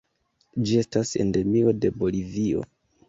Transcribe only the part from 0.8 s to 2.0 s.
estas endemio de